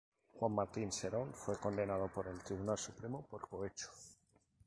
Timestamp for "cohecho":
3.47-3.91